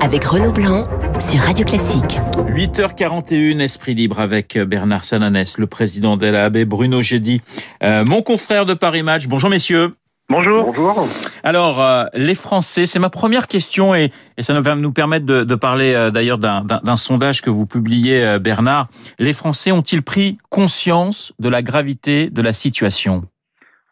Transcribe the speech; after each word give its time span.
avec 0.00 0.24
Renaud 0.24 0.52
Blanc 0.52 0.86
sur 1.20 1.40
Radio 1.40 1.64
Classique. 1.64 2.18
8h41, 2.48 3.60
Esprit 3.60 3.94
Libre 3.94 4.18
avec 4.18 4.58
Bernard 4.58 5.04
Sananès, 5.04 5.58
le 5.58 5.66
président 5.66 6.16
de 6.16 6.26
l'AB, 6.26 6.64
Bruno 6.64 7.02
Jeudi, 7.02 7.40
euh, 7.82 8.04
mon 8.04 8.22
confrère 8.22 8.66
de 8.66 8.74
Paris 8.74 9.02
Match. 9.02 9.26
Bonjour 9.26 9.50
messieurs. 9.50 9.94
Bonjour. 10.30 10.66
Bonjour. 10.66 11.08
Alors, 11.42 11.82
euh, 11.82 12.04
les 12.14 12.36
Français, 12.36 12.86
c'est 12.86 13.00
ma 13.00 13.10
première 13.10 13.48
question 13.48 13.96
et, 13.96 14.12
et, 14.36 14.44
ça 14.44 14.58
va 14.60 14.76
nous 14.76 14.92
permettre 14.92 15.26
de, 15.26 15.42
de 15.42 15.54
parler 15.56 15.92
euh, 15.92 16.12
d'ailleurs 16.12 16.38
d'un 16.38 16.96
sondage 16.96 17.42
que 17.42 17.50
vous 17.50 17.66
publiez, 17.66 18.24
euh, 18.24 18.38
Bernard. 18.38 18.86
Les 19.18 19.32
Français 19.32 19.72
ont-ils 19.72 20.02
pris 20.02 20.38
conscience 20.48 21.32
de 21.40 21.48
la 21.48 21.62
gravité 21.62 22.30
de 22.30 22.42
la 22.42 22.52
situation? 22.52 23.24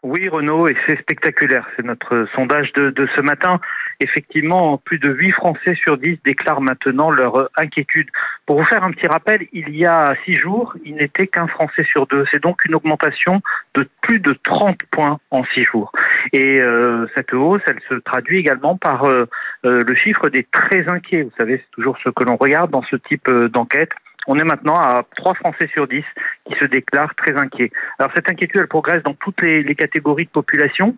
Oui, 0.09 0.29
Renaud, 0.29 0.69
et 0.69 0.77
c'est 0.87 0.99
spectaculaire. 0.99 1.69
C'est 1.77 1.85
notre 1.85 2.27
sondage 2.35 2.73
de, 2.73 3.09
ce 3.15 3.21
matin. 3.21 3.61
Effectivement, 4.01 4.79
plus 4.79 4.99
de 4.99 5.11
8 5.13 5.33
Français 5.33 5.75
sur 5.75 5.99
10 5.99 6.21
déclarent 6.25 6.63
maintenant 6.63 7.11
leur 7.11 7.51
inquiétude. 7.57 8.09
Pour 8.47 8.59
vous 8.59 8.65
faire 8.65 8.85
un 8.85 8.93
petit 8.93 9.07
rappel, 9.07 9.47
il 9.53 9.77
y 9.77 9.85
a 9.85 10.15
6 10.25 10.37
jours, 10.37 10.75
il 10.85 10.95
n'était 10.95 11.27
qu'un 11.27 11.47
Français 11.47 11.85
sur 11.85 12.07
deux. 12.07 12.25
C'est 12.33 12.43
donc 12.43 12.65
une 12.65 12.75
augmentation 12.75 13.43
de 13.75 13.87
plus 14.01 14.19
de 14.19 14.35
30 14.45 14.79
points 14.91 15.19
en 15.31 15.45
6 15.45 15.65
jours. 15.65 15.93
Et 16.33 16.63
euh, 16.63 17.07
cette 17.15 17.35
hausse, 17.35 17.63
elle 17.67 17.81
se 17.89 17.95
traduit 17.97 18.39
également 18.39 18.77
par 18.77 19.05
euh, 19.05 19.27
euh, 19.67 19.83
le 19.85 19.95
chiffre 19.95 20.31
des 20.31 20.45
très 20.45 20.89
inquiets. 20.89 21.23
Vous 21.23 21.33
savez, 21.37 21.59
c'est 21.59 21.71
toujours 21.73 21.99
ce 22.03 22.09
que 22.09 22.25
l'on 22.25 22.37
regarde 22.37 22.71
dans 22.71 22.83
ce 22.83 22.97
type 22.97 23.31
d'enquête 23.31 23.91
on 24.29 24.39
est 24.39 24.45
maintenant 24.45 24.75
à 24.75 25.05
3 25.17 25.35
Français 25.35 25.69
sur 25.73 25.89
10 25.89 26.05
qui 26.47 26.55
se 26.61 26.67
déclarent 26.67 27.15
très 27.17 27.37
inquiets. 27.37 27.73
Alors 27.99 28.13
cette 28.15 28.31
inquiétude, 28.31 28.61
elle 28.61 28.69
progresse 28.69 29.03
dans 29.03 29.15
toutes 29.15 29.41
les, 29.43 29.75
catégories 29.75 30.27
de 30.27 30.31
population, 30.31 30.97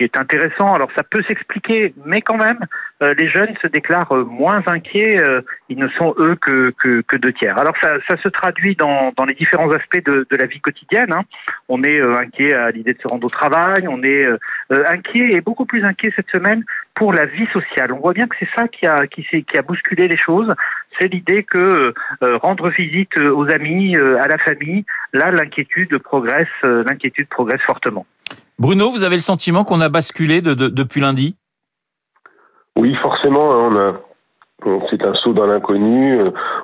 qui 0.00 0.04
est 0.04 0.16
intéressant. 0.16 0.72
Alors 0.72 0.90
ça 0.96 1.02
peut 1.02 1.22
s'expliquer, 1.28 1.92
mais 2.06 2.22
quand 2.22 2.38
même, 2.38 2.60
euh, 3.02 3.12
les 3.18 3.28
jeunes 3.28 3.54
se 3.60 3.66
déclarent 3.66 4.12
euh, 4.12 4.24
moins 4.24 4.62
inquiets. 4.66 5.20
Euh, 5.20 5.42
ils 5.68 5.76
ne 5.76 5.88
sont 5.88 6.14
eux 6.18 6.36
que, 6.40 6.70
que, 6.70 7.02
que 7.02 7.18
deux 7.18 7.34
tiers. 7.34 7.58
Alors 7.58 7.74
ça, 7.82 7.98
ça 8.08 8.16
se 8.16 8.28
traduit 8.30 8.76
dans, 8.76 9.12
dans 9.14 9.26
les 9.26 9.34
différents 9.34 9.70
aspects 9.72 10.02
de, 10.02 10.26
de 10.30 10.36
la 10.38 10.46
vie 10.46 10.60
quotidienne. 10.60 11.12
Hein. 11.12 11.24
On 11.68 11.82
est 11.82 12.00
inquiet 12.00 12.54
à 12.54 12.70
l'idée 12.70 12.94
de 12.94 13.02
se 13.02 13.08
rendre 13.08 13.26
au 13.26 13.30
travail. 13.30 13.86
On 13.88 14.02
est 14.02 14.26
inquiet 14.70 15.34
et 15.34 15.42
beaucoup 15.42 15.66
plus 15.66 15.84
inquiet 15.84 16.12
cette 16.16 16.30
semaine 16.30 16.64
pour 16.94 17.12
la 17.12 17.26
vie 17.26 17.46
sociale. 17.52 17.92
On 17.92 17.98
voit 17.98 18.14
bien 18.14 18.26
que 18.26 18.36
c'est 18.38 18.48
ça 18.56 18.68
qui 18.68 18.86
a, 18.86 19.06
qui, 19.06 19.22
qui 19.22 19.58
a 19.58 19.62
bousculé 19.62 20.08
les 20.08 20.16
choses. 20.16 20.54
C'est 20.98 21.08
l'idée 21.08 21.44
que 21.44 21.94
euh, 22.22 22.36
rendre 22.38 22.70
visite 22.70 23.16
aux 23.18 23.48
amis, 23.50 23.96
euh, 23.96 24.20
à 24.20 24.26
la 24.28 24.38
famille, 24.38 24.84
là, 25.12 25.30
l'inquiétude 25.30 25.96
progresse, 25.98 26.48
euh, 26.64 26.84
l'inquiétude 26.86 27.28
progresse 27.28 27.62
fortement. 27.62 28.06
Bruno, 28.58 28.90
vous 28.90 29.04
avez 29.04 29.16
le 29.16 29.20
sentiment 29.20 29.64
qu'on 29.64 29.80
a 29.80 29.88
basculé 29.88 30.42
de, 30.42 30.54
de, 30.54 30.68
depuis 30.68 31.00
lundi? 31.00 31.36
Oui, 32.78 32.94
forcément. 32.96 33.64
Hein, 33.64 33.96
c'est 34.90 35.06
un 35.06 35.14
saut 35.14 35.32
dans 35.32 35.46
l'inconnu. 35.46 36.18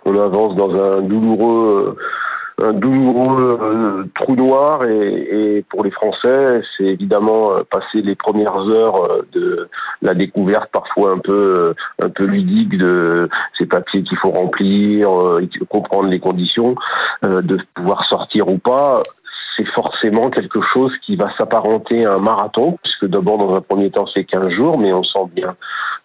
On 0.05 0.19
avance 0.19 0.55
dans 0.57 0.71
un 0.71 1.01
douloureux 1.01 1.97
douloureux 2.59 3.59
euh, 3.61 4.05
trou 4.15 4.35
noir 4.35 4.85
et, 4.85 5.65
pour 5.69 5.85
les 5.85 5.91
Français, 5.91 6.63
c'est 6.77 6.85
évidemment 6.85 7.53
euh, 7.53 7.63
passer 7.71 8.01
les 8.03 8.15
premières 8.15 8.57
heures 8.57 9.05
euh, 9.05 9.27
de 9.33 9.69
la 10.01 10.15
découverte 10.15 10.71
parfois 10.73 11.13
un 11.13 11.19
peu 11.19 11.75
ludique 12.21 12.79
de 12.79 13.29
ces 13.59 13.67
papiers 13.67 14.03
qu'il 14.03 14.17
faut 14.19 14.31
remplir, 14.31 15.11
comprendre 15.69 16.09
les 16.09 16.21
conditions, 16.21 16.77
de 17.23 17.59
pouvoir 17.75 18.05
sortir 18.07 18.49
ou 18.49 18.59
pas 18.59 19.03
c'est 19.57 19.67
forcément 19.69 20.31
quelque 20.31 20.61
chose 20.61 20.93
qui 21.05 21.17
va 21.17 21.29
s'apparenter 21.39 22.05
à 22.05 22.15
un 22.15 22.19
marathon, 22.19 22.79
puisque 22.83 23.07
d'abord, 23.07 23.39
dans 23.39 23.55
un 23.55 23.61
premier 23.61 23.91
temps, 23.91 24.07
c'est 24.15 24.25
15 24.25 24.51
jours, 24.51 24.79
mais 24.79 24.93
on 24.93 25.03
sent 25.03 25.31
bien 25.35 25.57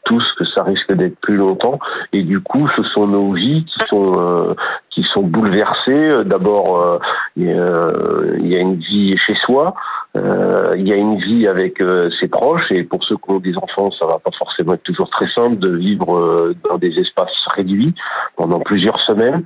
tous 0.03 0.23
que 0.33 0.45
ça 0.45 0.63
risque 0.63 0.91
d'être 0.93 1.19
plus 1.19 1.35
longtemps. 1.35 1.79
Et 2.13 2.23
du 2.23 2.39
coup, 2.39 2.67
ce 2.75 2.83
sont 2.83 3.07
nos 3.07 3.33
vies 3.33 3.65
qui 3.65 3.85
sont 3.87 4.13
euh, 4.19 4.55
qui 4.91 5.03
sont 5.03 5.23
bouleversées. 5.23 6.23
D'abord, 6.25 6.81
euh, 6.81 6.99
il 7.37 8.47
y 8.47 8.55
a 8.55 8.59
une 8.59 8.75
vie 8.75 9.17
chez 9.17 9.35
soi, 9.35 9.73
euh, 10.17 10.73
il 10.75 10.87
y 10.87 10.91
a 10.91 10.97
une 10.97 11.17
vie 11.17 11.47
avec 11.47 11.79
euh, 11.81 12.09
ses 12.19 12.27
proches 12.27 12.69
et 12.71 12.83
pour 12.83 13.01
ceux 13.05 13.15
qui 13.15 13.31
ont 13.31 13.39
des 13.39 13.55
enfants, 13.57 13.91
ça 13.91 14.05
va 14.05 14.19
pas 14.19 14.31
forcément 14.37 14.73
être 14.73 14.83
toujours 14.83 15.09
très 15.09 15.29
simple 15.29 15.57
de 15.57 15.69
vivre 15.69 16.17
euh, 16.17 16.53
dans 16.69 16.77
des 16.77 16.99
espaces 16.99 17.31
réduits 17.55 17.95
pendant 18.35 18.59
plusieurs 18.59 18.99
semaines. 18.99 19.43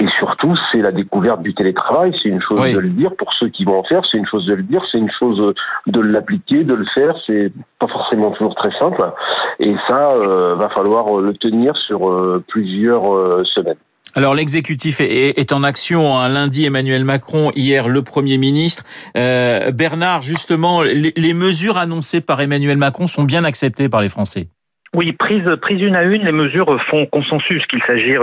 Et 0.00 0.08
surtout, 0.18 0.56
c'est 0.72 0.80
la 0.80 0.90
découverte 0.90 1.42
du 1.42 1.54
télétravail. 1.54 2.12
C'est 2.20 2.28
une 2.28 2.40
chose 2.40 2.60
Oui. 2.60 2.74
de 2.74 2.80
le 2.80 2.88
dire 2.88 3.14
pour 3.16 3.32
ceux 3.34 3.48
qui 3.48 3.64
vont 3.64 3.78
en 3.78 3.84
faire. 3.84 4.02
C'est 4.10 4.18
une 4.18 4.26
chose 4.26 4.46
de 4.46 4.54
le 4.54 4.64
dire. 4.64 4.82
C'est 4.90 4.98
une 4.98 5.10
chose 5.10 5.54
de 5.86 6.00
l'appliquer, 6.00 6.64
de 6.64 6.74
le 6.74 6.86
faire. 6.86 7.14
C'est 7.26 7.52
pas 7.78 7.86
forcément 7.86 8.32
toujours 8.32 8.56
très 8.56 8.76
simple. 8.78 9.12
Et 9.60 9.76
ça, 9.86 10.10
euh, 10.10 10.54
va 10.56 10.70
falloir 10.70 11.18
le 11.20 11.34
tenir 11.34 11.76
sur 11.76 12.10
euh, 12.10 12.42
plusieurs 12.48 13.14
euh, 13.14 13.44
semaines. 13.44 13.76
Alors 14.14 14.34
l'exécutif 14.34 15.00
est, 15.00 15.52
en 15.52 15.62
action. 15.62 16.18
Un 16.18 16.28
lundi, 16.28 16.64
Emmanuel 16.64 17.04
Macron, 17.04 17.52
hier 17.54 17.88
le 17.88 18.02
Premier 18.02 18.38
ministre. 18.38 18.84
Euh, 19.16 19.70
Bernard, 19.70 20.22
justement, 20.22 20.82
les, 20.82 21.34
mesures 21.34 21.78
annoncées 21.78 22.20
par 22.20 22.40
Emmanuel 22.40 22.76
Macron 22.76 23.06
sont 23.06 23.24
bien 23.24 23.44
acceptées 23.44 23.88
par 23.88 24.00
les 24.00 24.08
Français. 24.08 24.48
Oui, 24.96 25.12
prise, 25.12 25.44
prise 25.62 25.80
une 25.80 25.94
à 25.94 26.02
une, 26.02 26.24
les 26.24 26.32
mesures 26.32 26.76
font 26.90 27.06
consensus, 27.06 27.64
qu'il 27.66 27.82
s'agisse 27.84 28.18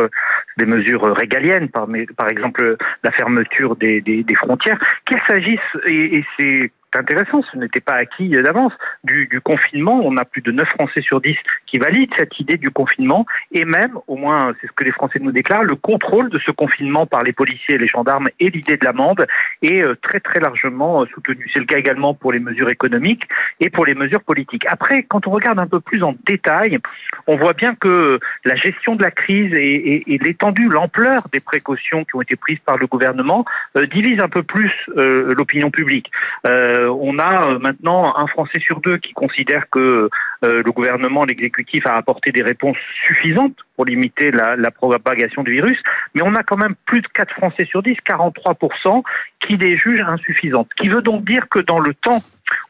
des 0.58 0.66
mesures 0.66 1.16
régaliennes, 1.16 1.70
par, 1.70 1.88
par 2.18 2.30
exemple 2.30 2.76
la 3.04 3.12
fermeture 3.12 3.78
des, 3.78 4.02
des, 4.02 4.36
frontières, 4.36 4.78
qu'il 5.08 5.20
s'agisse, 5.28 5.60
et 5.88 6.26
c'est 6.38 6.72
intéressant, 6.96 7.44
ce 7.52 7.58
n'était 7.58 7.82
pas 7.82 7.94
acquis 7.94 8.30
d'avance, 8.30 8.74
du, 9.04 9.30
confinement. 9.44 10.02
On 10.04 10.18
a 10.18 10.26
plus 10.26 10.42
de 10.42 10.52
9 10.52 10.68
Français 10.70 11.02
sur 11.02 11.22
10 11.22 11.36
qui 11.66 11.78
valident 11.78 12.12
cette 12.18 12.40
idée 12.40 12.58
du 12.58 12.70
confinement 12.70 13.26
et 13.52 13.66
même, 13.66 13.98
au 14.08 14.16
moins 14.16 14.54
c'est 14.60 14.68
ce 14.68 14.72
que 14.72 14.84
les 14.84 14.92
Français 14.92 15.20
nous 15.20 15.32
déclarent, 15.32 15.64
le 15.64 15.76
contrôle 15.76 16.30
de 16.30 16.40
ce 16.40 16.52
confinement 16.52 17.06
par 17.06 17.24
les 17.24 17.34
policiers 17.34 17.76
et 17.76 17.78
les 17.78 17.88
gendarmes 17.88 18.30
et 18.40 18.50
l'idée 18.50 18.78
de 18.78 18.86
l'amende 18.86 19.26
est 19.62 19.84
euh, 19.84 19.96
très 20.02 20.20
très 20.20 20.40
largement 20.40 21.06
soutenu. 21.08 21.50
C'est 21.54 21.60
le 21.60 21.66
cas 21.66 21.78
également 21.78 22.14
pour 22.14 22.32
les 22.32 22.40
mesures 22.40 22.70
économiques 22.70 23.24
et 23.60 23.70
pour 23.70 23.86
les 23.86 23.96
mesures 23.96 24.24
politiques. 24.24 24.66
Après, 24.68 25.04
quand 25.04 25.28
on 25.28 25.32
regarde 25.32 25.60
un 25.60 25.68
peu 25.68 25.80
plus 25.80 26.04
en 26.04 26.16
détail, 26.26 26.80
on 27.28 27.38
voit 27.38 27.54
bien 27.54 27.76
que 27.76 28.20
la 28.46 28.56
gestion 28.56 28.96
de 28.96 29.04
la 29.04 29.12
crise 29.12 29.54
et, 29.54 30.18
l'étendue, 30.22 30.70
l'ampleur 30.70 31.28
des 31.32 31.40
précautions 31.40 32.04
qui 32.06 32.16
ont 32.16 32.22
été 32.22 32.36
prises 32.36 32.60
par 32.66 32.78
le 32.78 32.88
gouvernement 32.88 33.46
euh, 33.76 33.86
divise 33.88 34.20
un 34.22 34.30
peu 34.30 34.44
plus 34.44 34.72
euh, 34.98 35.34
l'opinion 35.36 35.72
publique. 35.72 36.12
Euh, 36.48 36.77
on 36.80 37.20
a 37.20 37.58
maintenant 37.60 38.14
un 38.18 38.28
Français 38.28 38.60
sur 38.60 38.82
deux 38.82 38.98
qui 38.98 39.14
considère 39.14 39.70
que 39.70 40.10
euh, 40.44 40.62
le 40.64 40.72
gouvernement, 40.72 41.24
l'exécutif 41.24 41.86
a 41.88 41.96
apporté 41.96 42.32
des 42.32 42.44
réponses 42.44 42.78
suffisantes 43.06 43.56
pour 43.76 43.86
limiter 43.86 44.32
la, 44.32 44.72
propagation 44.72 45.44
du 45.44 45.52
virus, 45.52 45.82
mais 46.14 46.22
on 46.24 46.36
a 46.36 46.44
quand 46.44 46.58
même 46.58 46.76
plus 46.86 47.02
de 47.02 47.08
4 47.08 47.34
Français 47.34 47.66
sur 47.66 47.82
10, 47.82 47.98
43%, 48.08 49.04
qui 49.46 49.58
les 49.58 49.78
jugent 49.78 50.06
insuffisantes. 50.08 50.68
Ce 50.78 50.84
qui 50.84 50.90
veut 50.90 51.02
donc 51.02 51.26
dire 51.26 51.48
que 51.50 51.60
dans 51.60 51.80
le 51.80 51.94
temps, 51.94 52.24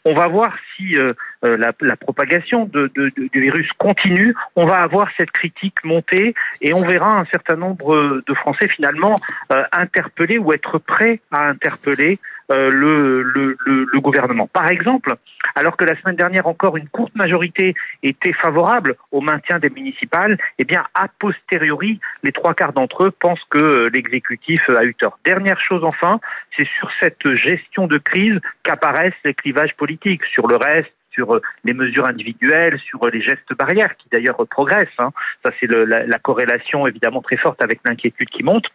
on 0.05 0.13
va 0.13 0.27
voir 0.27 0.53
si 0.75 0.97
euh, 0.97 1.13
la, 1.43 1.95
propagation 1.95 2.65
du 2.65 3.29
virus 3.33 3.69
continue, 3.77 4.33
on 4.55 4.65
va 4.65 4.75
avoir 4.75 5.07
cette 5.17 5.31
critique 5.31 5.83
montée 5.83 6.33
et 6.61 6.73
on 6.73 6.81
verra 6.81 7.19
un 7.19 7.25
certain 7.25 7.55
nombre 7.55 8.21
de 8.25 8.33
Français 8.33 8.67
finalement 8.69 9.15
euh, 9.51 9.63
interpeller 9.71 10.39
ou 10.39 10.51
être 10.51 10.79
prêts 10.79 11.19
à 11.31 11.47
interpeller 11.47 12.17
euh, 12.17 12.36
le, 12.49 13.23
le, 13.23 13.99
gouvernement. 13.99 14.47
Par 14.47 14.69
exemple, 14.69 15.15
alors 15.55 15.75
que 15.75 15.83
la 15.83 15.99
semaine 15.99 16.15
dernière 16.15 16.47
encore 16.47 16.77
une 16.77 16.87
courte 16.87 17.13
majorité 17.15 17.73
était 18.03 18.33
favorable 18.33 18.95
au 19.11 19.21
maintien 19.21 19.59
des 19.59 19.69
municipales, 19.69 20.37
eh 20.57 20.63
bien 20.63 20.85
a 20.93 21.07
posteriori, 21.19 21.99
les 22.23 22.31
trois 22.31 22.53
quarts 22.53 22.73
d'entre 22.73 23.05
eux 23.05 23.11
pensent 23.11 23.43
que 23.49 23.89
l'exécutif 23.91 24.69
a 24.69 24.85
eu 24.85 24.93
tort. 24.93 25.19
Dernière 25.25 25.59
chose 25.59 25.83
enfin, 25.83 26.19
c'est 26.57 26.67
sur 26.79 26.89
cette 27.01 27.35
gestion 27.35 27.87
de 27.87 27.97
crise 27.97 28.39
qu'apparaissent 28.63 29.13
les 29.25 29.33
clivages 29.33 29.75
politiques. 29.75 30.23
Sur 30.25 30.47
le 30.47 30.55
reste, 30.55 30.91
sur 31.11 31.41
les 31.63 31.73
mesures 31.73 32.05
individuelles, 32.05 32.79
sur 32.79 33.07
les 33.07 33.21
gestes 33.21 33.53
barrières 33.57 33.95
qui 33.97 34.07
d'ailleurs 34.11 34.45
progressent. 34.49 34.87
Hein. 34.99 35.11
Ça, 35.43 35.51
c'est 35.59 35.67
la 35.67 36.19
corrélation 36.19 36.87
évidemment 36.87 37.21
très 37.21 37.37
forte 37.37 37.61
avec 37.61 37.79
l'inquiétude 37.85 38.29
qui 38.29 38.43
monte 38.43 38.67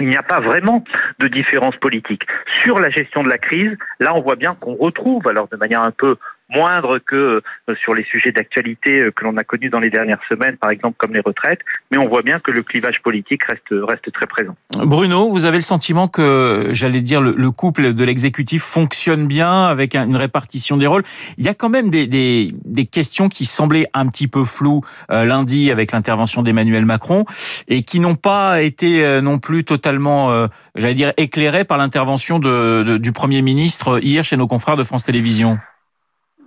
il 0.00 0.08
n'y 0.08 0.16
a 0.16 0.22
pas 0.22 0.40
vraiment 0.40 0.82
de 1.20 1.28
différence 1.28 1.76
politique. 1.76 2.22
Sur 2.62 2.78
la 2.78 2.90
gestion 2.90 3.22
de 3.22 3.28
la 3.28 3.38
crise, 3.38 3.76
là 4.00 4.14
on 4.14 4.20
voit 4.20 4.36
bien 4.36 4.54
qu'on 4.54 4.74
retrouve, 4.74 5.26
alors 5.28 5.48
de 5.48 5.56
manière 5.56 5.82
un 5.82 5.92
peu 5.92 6.16
moindre 6.50 6.98
que 6.98 7.42
euh, 7.68 7.74
sur 7.82 7.94
les 7.94 8.04
sujets 8.04 8.32
d'actualité 8.32 9.00
euh, 9.00 9.10
que 9.10 9.24
l'on 9.24 9.36
a 9.36 9.44
connus 9.44 9.70
dans 9.70 9.80
les 9.80 9.90
dernières 9.90 10.20
semaines, 10.28 10.56
par 10.56 10.70
exemple 10.70 10.96
comme 10.98 11.12
les 11.12 11.20
retraites, 11.20 11.60
mais 11.90 11.98
on 11.98 12.08
voit 12.08 12.22
bien 12.22 12.38
que 12.38 12.50
le 12.50 12.62
clivage 12.62 13.00
politique 13.02 13.44
reste, 13.44 13.62
reste 13.70 14.12
très 14.12 14.26
présent. 14.26 14.54
Bruno, 14.76 15.30
vous 15.30 15.44
avez 15.44 15.58
le 15.58 15.62
sentiment 15.62 16.08
que, 16.08 16.68
j'allais 16.72 17.00
dire, 17.00 17.20
le, 17.20 17.34
le, 17.36 17.50
couple 17.50 17.92
de 17.92 18.04
l'exécutif 18.04 18.62
fonctionne 18.62 19.26
bien 19.26 19.64
avec 19.64 19.94
une 19.94 20.16
répartition 20.16 20.76
des 20.76 20.86
rôles? 20.86 21.04
Il 21.38 21.44
y 21.44 21.48
a 21.48 21.54
quand 21.54 21.68
même 21.68 21.90
des, 21.90 22.06
des, 22.06 22.52
des 22.64 22.84
questions 22.84 23.28
qui 23.28 23.44
semblaient 23.44 23.86
un 23.94 24.06
petit 24.08 24.28
peu 24.28 24.44
floues 24.44 24.82
euh, 25.10 25.24
lundi 25.24 25.70
avec 25.70 25.92
l'intervention 25.92 26.42
d'Emmanuel 26.42 26.84
Macron 26.84 27.24
et 27.68 27.82
qui 27.82 28.00
n'ont 28.00 28.16
pas 28.16 28.62
été 28.62 29.04
euh, 29.04 29.20
non 29.20 29.38
plus 29.38 29.64
totalement, 29.64 30.30
euh, 30.30 30.46
j'allais 30.74 30.94
dire, 30.94 31.12
éclairées 31.16 31.64
par 31.64 31.78
l'intervention 31.78 32.38
de, 32.38 32.82
de, 32.82 32.98
du 32.98 33.12
Premier 33.12 33.42
ministre 33.42 34.00
hier 34.02 34.24
chez 34.24 34.36
nos 34.36 34.46
confrères 34.46 34.76
de 34.76 34.84
France 34.84 35.04
Télévisions. 35.04 35.58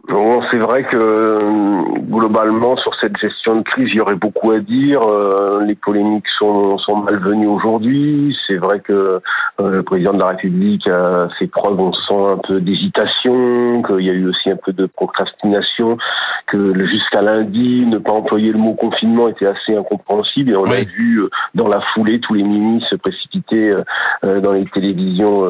Bon, 0.09 0.41
c'est 0.49 0.57
vrai 0.57 0.83
que 0.83 0.95
euh, 0.95 1.81
globalement 2.09 2.77
sur 2.77 2.95
cette 3.01 3.17
gestion 3.17 3.57
de 3.57 3.63
crise, 3.63 3.89
il 3.91 3.97
y 3.97 3.99
aurait 3.99 4.15
beaucoup 4.15 4.51
à 4.51 4.59
dire. 4.59 5.01
Euh, 5.01 5.61
les 5.65 5.75
polémiques 5.75 6.29
sont, 6.29 6.77
sont 6.77 6.95
malvenues 6.95 7.47
aujourd'hui. 7.47 8.33
C'est 8.47 8.55
vrai 8.55 8.79
que 8.79 9.19
euh, 9.59 9.69
le 9.69 9.83
président 9.83 10.13
de 10.13 10.19
la 10.19 10.27
République 10.27 10.87
a 10.87 11.27
fait 11.37 11.47
preuve, 11.47 11.77
on 11.81 11.91
sent 11.91 12.13
un 12.13 12.37
peu 12.37 12.61
d'hésitation, 12.61 13.83
qu'il 13.83 14.05
y 14.05 14.09
a 14.09 14.13
eu 14.13 14.29
aussi 14.29 14.49
un 14.49 14.55
peu 14.55 14.71
de 14.71 14.85
procrastination, 14.85 15.97
que 16.45 16.85
jusqu'à 16.85 17.21
lundi, 17.21 17.85
ne 17.85 17.97
pas 17.97 18.13
employer 18.13 18.53
le 18.53 18.59
mot 18.59 18.75
confinement 18.75 19.27
était 19.27 19.47
assez 19.47 19.75
incompréhensible. 19.75 20.51
Et 20.51 20.55
on 20.55 20.71
a 20.71 20.85
vu 20.85 21.21
dans 21.53 21.67
la 21.67 21.81
foulée 21.93 22.21
tous 22.21 22.33
les 22.33 22.43
ministres 22.43 22.91
se 22.91 22.95
précipiter 22.95 23.73
dans 24.23 24.53
les 24.53 24.65
télévisions 24.67 25.47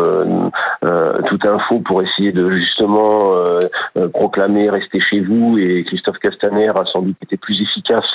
tout 0.81 1.39
info 1.43 1.79
pour 1.81 2.01
essayer 2.01 2.31
de 2.31 2.49
justement 2.55 3.33
proclamer 4.13 4.46
rester 4.69 4.99
chez 4.99 5.21
vous 5.21 5.57
et 5.57 5.83
Christophe 5.83 6.17
Castaner 6.19 6.69
a 6.69 6.85
sans 6.91 7.01
doute 7.01 7.17
été 7.21 7.37
plus 7.37 7.61
efficace 7.61 8.05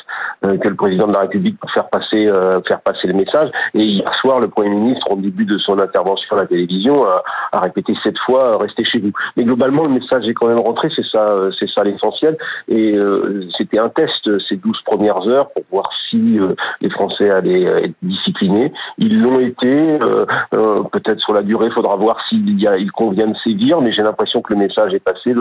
euh, 0.44 0.56
que 0.58 0.68
le 0.68 0.74
président 0.74 1.06
de 1.06 1.12
la 1.12 1.20
République 1.20 1.58
pour 1.58 1.70
faire 1.70 1.88
passer 1.88 2.26
euh, 2.26 2.60
faire 2.66 2.80
passer 2.80 3.06
le 3.06 3.14
message. 3.14 3.50
Et 3.74 3.84
hier 3.84 4.14
soir, 4.20 4.40
le 4.40 4.48
Premier 4.48 4.70
ministre, 4.70 5.10
au 5.10 5.16
début 5.16 5.44
de 5.44 5.58
son 5.58 5.78
intervention 5.78 6.36
à 6.36 6.40
la 6.40 6.46
télévision, 6.46 7.04
a, 7.04 7.60
répété 7.60 7.94
sept 8.02 8.18
fois 8.26 8.54
euh, 8.54 8.56
restez 8.56 8.84
chez 8.84 8.98
vous. 8.98 9.12
Mais 9.36 9.44
globalement, 9.44 9.84
le 9.84 9.90
message 9.90 10.26
est 10.26 10.34
quand 10.34 10.48
même 10.48 10.58
rentré, 10.58 10.88
c'est 10.94 11.06
ça, 11.06 11.26
c'est 11.58 11.68
ça 11.70 11.84
l'essentiel. 11.84 12.36
Et 12.68 12.98
c'était 13.56 13.78
un 13.78 13.88
test 13.88 14.30
ces 14.48 14.56
douze 14.56 14.80
premières 14.84 15.26
heures 15.28 15.50
pour 15.50 15.64
voir 15.70 15.90
si 16.10 16.38
les 16.80 16.90
Français 16.90 17.30
allaient 17.30 17.62
être 17.62 17.94
disciplinés. 18.02 18.72
Ils 18.98 19.20
l'ont 19.20 19.40
été. 19.40 19.98
Peut-être 20.92 21.20
sur 21.20 21.34
la 21.34 21.42
durée, 21.42 21.66
il 21.66 21.72
faudra 21.72 21.96
voir 21.96 22.16
s'il 22.28 22.92
convient 22.92 23.28
de 23.28 23.36
sévir. 23.44 23.80
Mais 23.80 23.92
j'ai 23.92 24.02
l'impression 24.02 24.42
que 24.42 24.52
le 24.52 24.58
message 24.58 24.92
est 24.94 25.00
passé. 25.00 25.34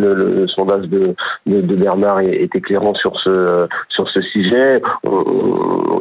Le, 0.00 0.48
sondage 0.48 0.86
de, 0.88 1.14
de, 1.46 1.76
Bernard 1.76 2.20
est, 2.20 2.42
est, 2.42 2.54
éclairant 2.54 2.94
sur 2.94 3.18
ce 3.20 3.66
sur 3.88 4.08
ce 4.10 4.20
sujet. 4.22 4.82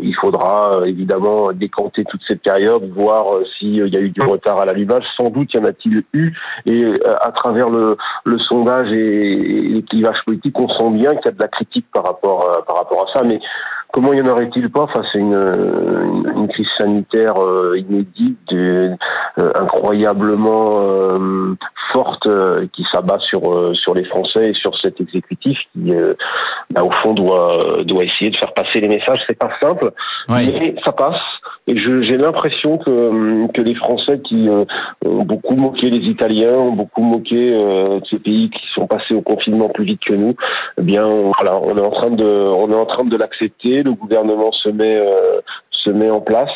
il 0.02 0.16
faudra 0.20 0.82
évidemment 0.86 1.52
décanter 1.54 2.04
toute 2.06 2.22
cette 2.28 2.42
période, 2.42 2.90
voir 2.94 3.36
euh, 3.36 3.44
s'il 3.58 3.76
y 3.76 3.98
a 3.98 4.00
eu 4.00 4.10
du 4.10 4.22
retard 4.22 4.60
à 4.60 4.66
l'allumage. 4.66 5.04
Sans 5.18 5.30
doute 5.30 5.54
y 5.54 5.58
en 5.58 5.66
a-t-il 5.66 6.04
eu. 6.14 6.34
Et 6.66 6.84
euh, 6.84 6.98
à 7.22 7.32
travers 7.32 7.70
le, 7.70 7.98
le 8.26 8.40
sondage 8.40 8.92
et, 8.92 9.30
les 9.30 9.84
clivages 9.84 10.20
politiques, 10.26 10.60
on 10.60 10.70
sent 10.70 10.92
bien 10.92 11.12
qu'il 11.16 11.26
y 11.26 11.30
a 11.30 11.32
de 11.32 11.42
la 11.42 11.48
critique 11.48 11.86
par 11.94 12.06
rapport 12.06 12.50
euh, 12.50 12.62
par 12.68 12.78
rapport 12.78 13.08
à 13.10 13.14
ça. 13.14 13.24
Mais 13.24 13.40
Comment 13.92 14.14
y 14.14 14.22
en 14.22 14.28
aurait-il 14.28 14.70
pas 14.70 14.88
face 14.88 15.08
à 15.16 15.18
une, 15.18 15.34
une, 15.34 16.48
crise 16.48 16.68
sanitaire 16.78 17.36
inédite, 17.76 18.54
incroyablement 19.56 21.18
forte 21.92 22.28
qui 22.74 22.86
s'abat 22.92 23.20
sur 23.20 23.76
sur 23.76 23.96
les 23.96 24.06
Français 24.06 24.52
et 24.52 24.54
sur 24.54 24.78
cet 24.78 25.02
exécutif 25.02 25.58
qui, 25.74 25.92
bah, 26.70 26.84
au 26.84 26.92
fond, 26.92 27.14
doit 27.14 27.82
doit 27.84 28.04
essayer 28.04 28.30
de 28.30 28.38
faire 28.38 28.54
passer 28.54 28.80
les 28.80 28.88
messages. 28.88 29.22
C'est 29.28 29.38
pas 29.38 29.52
simple, 29.60 29.92
mais 30.30 30.76
ça 30.86 30.92
passe. 30.92 31.22
Et 31.70 31.78
j'ai 31.78 32.18
l'impression 32.18 32.80
que, 32.80 33.52
que 33.52 33.62
les 33.62 33.76
Français 33.76 34.20
qui 34.24 34.50
euh, 34.50 34.66
ont 35.06 35.24
beaucoup 35.24 35.56
moqué 35.56 35.92
les 35.92 36.10
Italiens, 36.10 36.54
ont 36.54 36.72
beaucoup 36.72 37.04
moqué 37.04 37.54
euh, 37.62 38.00
ces 38.10 38.18
pays 38.18 38.50
qui 38.50 38.64
sont 38.74 38.88
passés 38.88 39.14
au 39.14 39.22
confinement 39.22 39.70
plus 39.70 39.86
vite 39.86 40.02
que 40.04 40.16
nous, 40.16 40.36
eh 40.80 40.82
bien 40.82 41.06
voilà, 41.06 41.60
on 41.62 41.78
est 41.78 41.86
en 41.86 41.92
train 41.92 42.10
de 42.10 42.26
on 42.26 42.72
est 42.72 42.76
en 42.76 42.88
train 42.88 43.04
de 43.04 43.16
l'accepter. 43.16 43.79
Le 43.84 43.94
gouvernement 43.94 44.52
se 44.52 44.70
met 44.70 45.00
euh, 45.00 45.42
se 45.72 45.90
met 45.90 46.10
en 46.10 46.22
place 46.22 46.50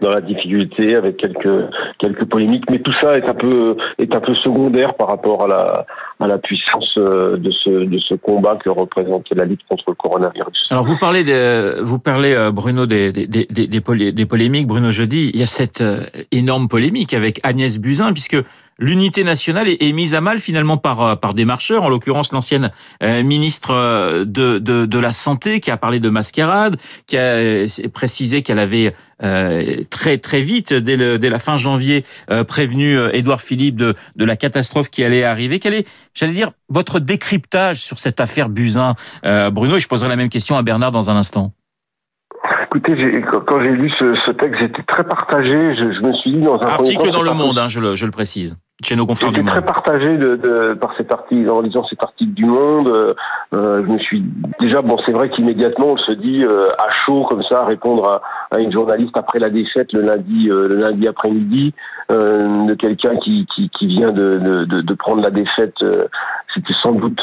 dans 0.00 0.10
la 0.10 0.20
difficulté 0.20 0.94
avec 0.94 1.16
quelques 1.16 1.70
quelques 1.98 2.24
polémiques 2.26 2.70
mais 2.70 2.78
tout 2.78 2.92
ça 3.00 3.14
est 3.14 3.28
un 3.28 3.34
peu 3.34 3.76
est 3.98 4.14
un 4.14 4.20
peu 4.20 4.34
secondaire 4.36 4.94
par 4.94 5.08
rapport 5.08 5.42
à 5.42 5.48
la 5.48 5.86
à 6.20 6.26
la 6.28 6.38
puissance 6.38 6.94
euh, 6.98 7.36
de 7.36 7.50
ce 7.50 7.70
de 7.70 7.98
ce 7.98 8.14
combat 8.14 8.56
que 8.62 8.70
représente 8.70 9.26
la 9.32 9.44
lutte 9.44 9.62
contre 9.68 9.84
le 9.88 9.94
coronavirus. 9.94 10.68
Alors 10.70 10.84
vous 10.84 10.96
parlez 10.98 11.24
vous 11.80 11.98
parlez 11.98 12.32
euh, 12.32 12.52
Bruno 12.52 12.86
des 12.86 13.10
des 13.10 13.26
des, 13.26 13.66
des, 13.66 14.26
polémiques 14.26 14.68
Bruno 14.68 14.92
jeudi 14.92 15.32
il 15.34 15.40
y 15.40 15.42
a 15.42 15.46
cette 15.46 15.82
énorme 16.30 16.68
polémique 16.68 17.12
avec 17.12 17.40
Agnès 17.42 17.80
Buzyn 17.80 18.12
puisque 18.12 18.36
l'unité 18.78 19.24
nationale 19.24 19.68
est, 19.68 19.92
mise 19.92 20.14
à 20.14 20.20
mal 20.20 20.38
finalement 20.38 20.76
par 20.76 21.02
euh, 21.02 21.16
par 21.16 21.34
des 21.34 21.44
marcheurs, 21.44 21.82
en 21.82 21.88
l'occurrence 21.88 22.32
l'ancienne 22.32 22.70
euh, 23.02 23.22
ministre 23.22 23.72
euh, 23.72 24.24
de, 24.24 24.58
de, 24.58 24.86
de 24.86 24.98
la 24.98 25.12
santé 25.12 25.60
qui 25.60 25.70
a 25.70 25.76
parlé 25.76 26.00
de 26.00 26.08
mascarade, 26.08 26.76
qui 27.06 27.16
a 27.16 27.64
précisé 27.92 28.42
qu'elle 28.42 28.58
avait 28.58 28.94
très 29.90 30.18
très 30.18 30.42
vite 30.42 30.72
dès, 30.72 30.94
le, 30.94 31.18
dès 31.18 31.28
la 31.28 31.40
fin 31.40 31.56
janvier 31.56 32.04
prévenu 32.46 32.96
Édouard 33.12 33.40
Philippe 33.40 33.74
de, 33.74 33.96
de 34.14 34.24
la 34.24 34.36
catastrophe 34.36 34.90
qui 34.90 35.02
allait 35.02 35.24
arriver. 35.24 35.58
Quel 35.58 35.74
est, 35.74 35.88
j'allais 36.14 36.34
dire, 36.34 36.52
votre 36.68 37.00
décryptage 37.00 37.78
sur 37.78 37.98
cette 37.98 38.20
affaire 38.20 38.48
Buzyn, 38.48 38.94
Bruno? 39.24 39.76
Et 39.76 39.80
je 39.80 39.88
poserai 39.88 40.08
la 40.08 40.14
même 40.14 40.28
question 40.28 40.56
à 40.56 40.62
Bernard 40.62 40.92
dans 40.92 41.10
un 41.10 41.16
instant. 41.16 41.52
Écoutez, 42.68 43.22
quand 43.46 43.60
j'ai 43.60 43.70
lu 43.70 43.90
ce, 43.98 44.30
texte, 44.32 44.60
j'étais 44.60 44.82
très 44.82 45.02
partagé. 45.02 45.74
Je, 45.74 46.06
me 46.06 46.12
suis 46.12 46.32
dit 46.32 46.42
dans 46.42 46.60
un 46.60 46.66
article 46.66 47.10
dans 47.10 47.22
le 47.22 47.32
Monde, 47.32 47.58
hein, 47.58 47.66
je, 47.66 47.80
le, 47.80 47.94
je 47.94 48.04
le 48.04 48.10
précise 48.12 48.56
chez 48.84 48.94
nos 48.94 49.06
confrères 49.06 49.32
du 49.32 49.40
Monde. 49.40 49.48
très 49.48 49.64
partagé 49.64 50.18
de, 50.18 50.36
de, 50.36 50.74
par 50.74 50.94
cet 50.98 51.10
article, 51.10 51.50
en 51.50 51.62
lisant 51.62 51.86
cet 51.88 52.02
article 52.02 52.32
du 52.32 52.44
Monde. 52.44 52.88
Euh, 52.88 53.14
euh, 53.54 53.82
je 53.86 53.90
me 53.90 53.98
suis 53.98 54.22
déjà 54.60 54.82
bon, 54.82 54.98
c'est 55.06 55.12
vrai 55.12 55.30
qu'immédiatement 55.30 55.92
on 55.92 55.96
se 55.96 56.12
dit 56.12 56.44
euh, 56.44 56.68
à 56.78 56.90
chaud 57.06 57.24
comme 57.24 57.42
ça 57.44 57.64
répondre 57.64 58.06
à, 58.06 58.54
à, 58.54 58.60
une 58.60 58.70
journaliste 58.70 59.16
après 59.16 59.38
la 59.38 59.48
défaite 59.48 59.92
le 59.94 60.02
lundi 60.02 60.48
le 60.48 60.76
lundi 60.76 61.08
après-midi 61.08 61.74
de 62.10 62.74
quelqu'un 62.74 63.16
qui, 63.16 63.46
qui, 63.54 63.70
qui 63.70 63.86
vient 63.86 64.12
de, 64.12 64.64
de, 64.66 64.80
de, 64.80 64.94
prendre 64.94 65.22
la 65.22 65.30
défaite. 65.30 65.74
C'était 66.54 66.74
sans 66.82 66.92
doute 66.92 67.20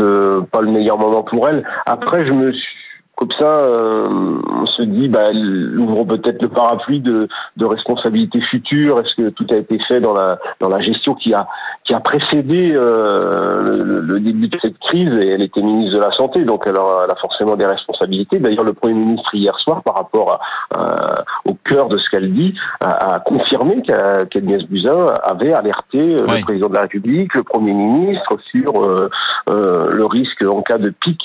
pas 0.51 0.61
le 0.61 0.71
meilleur 0.71 0.97
moment 0.97 1.23
pour 1.23 1.47
elle. 1.49 1.63
Après, 1.85 2.25
je 2.27 2.33
me 2.33 2.51
suis 2.51 2.84
comme 3.15 3.31
ça, 3.39 3.59
euh, 3.59 4.05
on 4.07 4.65
se 4.65 4.81
dit, 4.81 5.07
bah, 5.07 5.31
ouvre 5.31 6.03
peut-être 6.03 6.41
le 6.41 6.49
parapluie 6.49 6.99
de, 6.99 7.27
de 7.55 7.65
responsabilité 7.65 8.41
future. 8.41 8.99
Est-ce 8.99 9.15
que 9.15 9.29
tout 9.29 9.47
a 9.51 9.55
été 9.55 9.79
fait 9.87 10.01
dans 10.01 10.13
la 10.13 10.37
dans 10.59 10.69
la 10.69 10.81
gestion 10.81 11.15
qui 11.15 11.33
a 11.33 11.47
qui 11.85 11.93
a 11.93 11.99
précédé 11.99 12.73
euh, 12.75 14.01
le, 14.01 14.19
début 14.19 14.47
de 14.47 14.57
cette 14.61 14.77
crise 14.79 15.17
Et 15.21 15.29
elle 15.29 15.43
était 15.43 15.61
ministre 15.61 15.97
de 15.97 16.03
la 16.03 16.11
santé, 16.11 16.43
donc 16.43 16.63
elle 16.65 16.77
a, 16.77 17.03
elle 17.05 17.11
a 17.11 17.15
forcément 17.15 17.55
des 17.55 17.65
responsabilités. 17.65 18.39
D'ailleurs, 18.39 18.63
le 18.63 18.73
premier 18.73 18.95
ministre 18.95 19.33
hier 19.35 19.57
soir, 19.59 19.83
par 19.83 19.95
rapport 19.95 20.39
à, 20.73 21.23
au 21.45 21.53
cœur 21.63 21.87
de 21.87 21.97
ce 21.97 22.09
qu'elle 22.09 22.33
dit, 22.33 22.55
a, 22.81 23.15
a 23.15 23.19
confirmé 23.19 23.83
qu'Agnès 23.83 24.63
Buzyn 24.63 25.13
avait 25.23 25.53
alerté 25.53 25.99
euh, 25.99 26.25
le 26.27 26.41
président 26.41 26.69
de 26.69 26.73
la 26.73 26.81
République, 26.81 27.33
le 27.35 27.43
premier 27.43 27.73
ministre 27.73 28.37
sur 28.51 28.83
euh, 28.83 29.09
euh 29.49 29.91
le 29.91 30.05
risque 30.05 30.43
en 30.43 30.61
cas 30.61 30.77
de 30.77 30.89
pic 30.89 31.21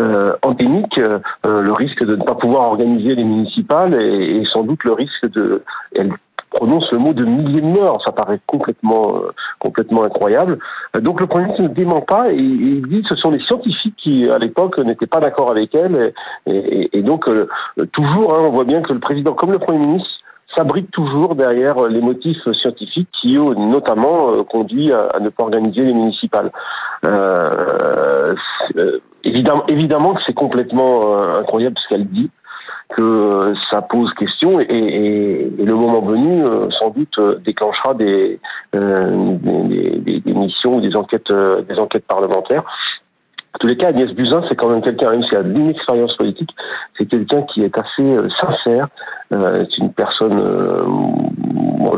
euh, 0.00 0.32
endémique, 0.42 0.98
euh, 0.98 1.18
le 1.44 1.72
risque 1.72 2.02
de 2.04 2.16
ne 2.16 2.22
pas 2.22 2.34
pouvoir 2.34 2.68
organiser 2.68 3.14
les 3.14 3.24
municipales 3.24 4.02
et, 4.02 4.44
sans 4.46 4.62
doute 4.62 4.84
le 4.84 4.92
risque 4.92 5.30
de... 5.30 5.62
Elle 5.94 6.12
prononce 6.50 6.90
le 6.90 6.98
mot 6.98 7.12
de 7.12 7.24
milliers 7.24 7.60
de 7.60 7.66
morts, 7.66 8.02
ça 8.04 8.10
paraît 8.10 8.40
complètement, 8.46 9.14
euh, 9.14 9.30
complètement 9.58 10.02
incroyable. 10.02 10.58
Donc 10.98 11.20
le 11.20 11.26
Premier 11.26 11.44
ministre 11.44 11.62
ne 11.64 11.68
dément 11.68 12.00
pas 12.00 12.32
et, 12.32 12.36
il 12.36 12.82
dit 12.88 13.02
que 13.02 13.08
ce 13.08 13.16
sont 13.16 13.30
les 13.30 13.40
scientifiques 13.40 13.94
qui, 13.96 14.28
à 14.28 14.38
l'époque, 14.38 14.78
n'étaient 14.78 15.06
pas 15.06 15.20
d'accord 15.20 15.50
avec 15.50 15.74
elle. 15.74 16.12
Et, 16.46 17.02
donc, 17.02 17.28
toujours, 17.92 18.34
hein, 18.34 18.42
on 18.46 18.50
voit 18.50 18.64
bien 18.64 18.80
que 18.80 18.92
le 18.92 19.00
président, 19.00 19.34
comme 19.34 19.52
le 19.52 19.58
Premier 19.58 19.78
ministre, 19.78 20.10
s'abrite 20.60 20.90
toujours 20.90 21.34
derrière 21.34 21.86
les 21.88 22.00
motifs 22.00 22.50
scientifiques 22.52 23.08
qui, 23.18 23.38
notamment, 23.38 24.32
euh, 24.32 24.42
conduit 24.42 24.92
à, 24.92 25.18
ne 25.20 25.30
pas 25.30 25.44
organiser 25.44 25.82
les 25.82 25.94
municipales. 25.94 26.50
Euh, 27.04 28.34
euh, 28.76 28.98
évidemment, 29.24 29.64
évidemment 29.68 30.14
que 30.14 30.20
c'est 30.26 30.34
complètement 30.34 31.16
incroyable 31.38 31.76
ce 31.82 31.88
qu'elle 31.88 32.06
dit 32.06 32.30
que 32.96 33.54
ça 33.70 33.82
pose 33.82 34.12
question 34.14 34.58
et, 34.60 35.48
le 35.56 35.74
moment 35.74 36.00
venu, 36.02 36.44
sans 36.78 36.90
doute, 36.90 37.18
déclenchera 37.44 37.94
des, 37.94 38.40
des, 38.72 40.20
des, 40.20 40.32
missions 40.32 40.76
ou 40.76 40.80
des 40.80 40.96
enquêtes, 40.96 41.32
des 41.32 41.78
enquêtes 41.78 42.06
parlementaires. 42.06 42.64
En 43.54 43.58
tous 43.58 43.66
les 43.66 43.76
cas, 43.76 43.88
Agnès 43.88 44.10
Buzyn, 44.12 44.42
c'est 44.48 44.54
quand 44.54 44.68
même 44.68 44.82
quelqu'un, 44.82 45.10
même 45.10 45.24
s'il 45.24 45.36
a 45.36 45.40
une 45.40 45.70
expérience 45.70 46.14
politique, 46.16 46.50
c'est 46.96 47.06
quelqu'un 47.06 47.42
qui 47.42 47.62
est 47.62 47.76
assez 47.76 48.16
sincère, 48.40 48.88
euh, 49.32 49.64
c'est 49.70 49.78
une 49.78 49.92
personne, 49.92 50.38
euh, 50.38 50.82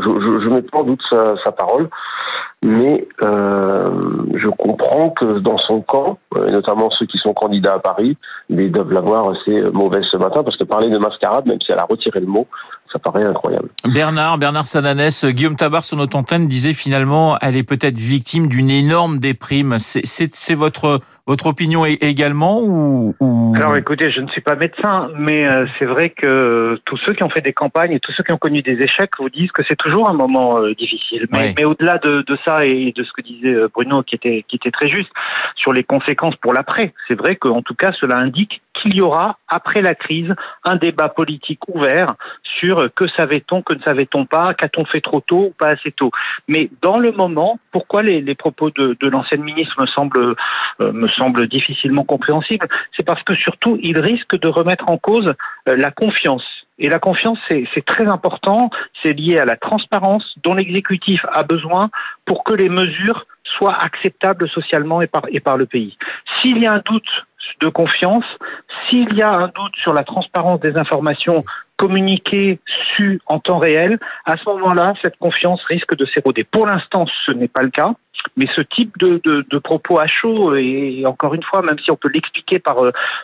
je, 0.01 0.39
je, 0.43 0.49
mets 0.49 0.61
pas 0.63 0.79
en 0.79 0.83
doute 0.83 1.01
sa, 1.09 1.35
sa 1.43 1.51
parole, 1.51 1.89
mais 2.65 3.07
euh, 3.21 3.91
je 4.35 4.47
comprends 4.49 5.11
que 5.11 5.39
dans 5.39 5.57
son 5.59 5.81
camp, 5.81 6.17
et 6.35 6.51
notamment 6.51 6.89
ceux 6.89 7.05
qui 7.05 7.17
sont 7.19 7.33
candidats 7.33 7.75
à 7.75 7.79
Paris, 7.79 8.17
ils 8.49 8.71
doivent 8.71 8.91
l'avoir 8.91 9.29
assez 9.29 9.61
mauvaise 9.71 10.05
ce 10.11 10.17
matin, 10.17 10.43
parce 10.43 10.57
que 10.57 10.63
parler 10.63 10.89
de 10.89 10.97
mascarade, 10.97 11.45
même 11.45 11.59
si 11.61 11.71
elle 11.71 11.79
a 11.79 11.85
retiré 11.85 12.19
le 12.19 12.27
mot, 12.27 12.47
ça 12.91 12.99
paraît 12.99 13.25
incroyable. 13.25 13.69
Bernard, 13.85 14.37
Bernard 14.37 14.67
Sananès, 14.67 15.25
Guillaume 15.25 15.55
Tabar 15.55 15.83
sur 15.83 15.97
notre 15.97 16.21
disait 16.45 16.73
finalement, 16.73 17.37
elle 17.41 17.55
est 17.55 17.63
peut-être 17.63 17.97
victime 17.97 18.47
d'une 18.47 18.69
énorme 18.69 19.19
déprime. 19.19 19.77
C'est 19.79 20.55
votre 20.55 20.99
votre 21.25 21.47
opinion 21.47 21.85
également 21.85 22.61
ou, 22.61 23.15
ou, 23.21 23.53
Alors 23.55 23.77
écoutez, 23.77 24.11
je 24.11 24.19
ne 24.19 24.27
suis 24.27 24.41
pas 24.41 24.55
médecin, 24.55 25.09
mais 25.15 25.47
euh, 25.47 25.65
c'est 25.79 25.85
vrai 25.85 26.09
que 26.09 26.77
tous 26.83 26.97
ceux 27.05 27.13
qui 27.13 27.23
ont 27.23 27.29
fait 27.29 27.41
des 27.41 27.53
campagnes 27.53 27.93
et 27.93 27.99
tous 28.01 28.11
ceux 28.11 28.23
qui 28.23 28.33
ont 28.33 28.37
connu 28.37 28.61
des 28.61 28.81
échecs 28.81 29.11
vous 29.17 29.29
disent 29.29 29.51
que 29.53 29.63
c'est 29.65 29.77
toujours 29.77 30.09
un 30.09 30.13
moment 30.13 30.59
euh, 30.59 30.73
difficile. 30.75 31.27
Mais, 31.31 31.53
mais 31.57 31.63
au-delà 31.63 31.97
de, 31.99 32.23
de, 32.27 32.37
ça 32.43 32.65
et 32.65 32.91
de 32.91 33.03
ce 33.05 33.11
que 33.13 33.21
disait 33.21 33.53
euh, 33.53 33.69
Bruno, 33.73 34.03
qui 34.03 34.15
était, 34.15 34.43
qui 34.49 34.57
était 34.57 34.71
très 34.71 34.89
juste, 34.89 35.11
sur 35.55 35.71
les 35.71 35.85
conséquences 35.85 36.35
pour 36.35 36.51
l'après, 36.51 36.93
c'est 37.07 37.17
vrai 37.17 37.37
qu'en 37.37 37.61
tout 37.61 37.75
cas, 37.75 37.93
cela 38.01 38.17
indique 38.17 38.61
qu'il 38.73 38.95
y 38.95 39.01
aura, 39.01 39.37
après 39.47 39.81
la 39.81 39.95
crise, 39.95 40.33
un 40.65 40.75
débat 40.75 41.07
politique 41.07 41.59
ouvert 41.67 42.15
sur 42.43 42.89
que 42.95 43.07
savait-on, 43.15 43.61
que 43.61 43.73
ne 43.73 43.81
savait-on 43.81 44.25
pas, 44.25 44.53
qu'a-t-on 44.55 44.85
fait 44.85 45.01
trop 45.01 45.21
tôt 45.21 45.47
ou 45.49 45.53
pas 45.57 45.69
assez 45.69 45.91
tôt. 45.91 46.11
Mais 46.47 46.69
dans 46.81 46.97
le 46.97 47.11
moment, 47.11 47.59
pourquoi 47.71 48.01
les, 48.01 48.19
les 48.21 48.35
propos 48.35 48.71
de, 48.71 48.97
de 48.99 49.07
l'ancienne 49.07 49.43
ministre 49.43 49.79
me 49.79 49.85
semblent, 49.85 50.35
euh, 50.81 50.91
me 50.91 51.07
semblent 51.15 51.47
difficilement 51.47 52.03
compréhensibles 52.03 52.67
C'est 52.95 53.05
parce 53.05 53.23
que 53.23 53.35
surtout, 53.35 53.77
il 53.81 53.99
risque 53.99 54.39
de 54.39 54.47
remettre 54.47 54.89
en 54.89 54.97
cause 54.97 55.33
euh, 55.67 55.75
la 55.75 55.91
confiance. 55.91 56.43
Et 56.79 56.89
la 56.89 56.99
confiance, 56.99 57.37
c'est 57.49 57.85
très 57.85 58.07
important, 58.07 58.71
c'est 59.03 59.13
lié 59.13 59.37
à 59.37 59.45
la 59.45 59.55
transparence 59.55 60.23
dont 60.43 60.55
l'exécutif 60.55 61.21
a 61.31 61.43
besoin 61.43 61.91
pour 62.25 62.43
que 62.43 62.53
les 62.53 62.67
mesures 62.67 63.27
soient 63.43 63.75
acceptables 63.75 64.49
socialement 64.49 65.01
et 65.01 65.07
par 65.07 65.57
le 65.57 65.65
pays. 65.67 65.95
S'il 66.41 66.57
y 66.57 66.65
a 66.65 66.73
un 66.73 66.81
doute 66.83 67.25
de 67.61 67.69
confiance, 67.69 68.25
s'il 68.87 69.13
y 69.13 69.21
a 69.21 69.31
un 69.31 69.47
doute 69.47 69.75
sur 69.81 69.93
la 69.93 70.03
transparence 70.03 70.59
des 70.61 70.75
informations 70.75 71.45
communiquées, 71.83 72.59
sues 72.95 73.19
en 73.25 73.39
temps 73.39 73.57
réel, 73.57 73.99
à 74.25 74.37
ce 74.37 74.49
moment-là, 74.51 74.93
cette 75.03 75.17
confiance 75.17 75.61
risque 75.65 75.97
de 75.97 76.05
s'éroder. 76.05 76.45
Pour 76.45 76.65
l'instant, 76.65 77.05
ce 77.25 77.31
n'est 77.33 77.49
pas 77.49 77.61
le 77.61 77.71
cas. 77.71 77.93
Mais 78.37 78.45
ce 78.55 78.61
type 78.61 78.97
de, 78.99 79.19
de, 79.25 79.57
propos 79.57 79.99
à 79.99 80.07
chaud, 80.07 80.55
et 80.55 81.03
encore 81.05 81.33
une 81.33 81.43
fois, 81.43 81.61
même 81.61 81.77
si 81.83 81.91
on 81.91 81.97
peut 81.97 82.07
l'expliquer 82.07 82.57
par, 82.57 82.77